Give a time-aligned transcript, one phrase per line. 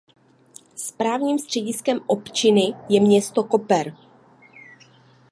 [0.75, 3.95] Správním střediskem občiny je město Koper.